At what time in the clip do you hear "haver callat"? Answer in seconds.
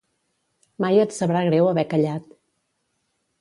1.73-2.27